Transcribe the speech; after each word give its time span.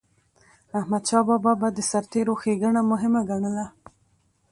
احمدشاه 0.79 1.23
بابا 1.27 1.51
به 1.61 1.67
د 1.73 1.79
سرتيرو 1.91 2.33
ښيګڼه 2.41 2.81
مهمه 2.91 3.21
ګڼله. 3.29 3.65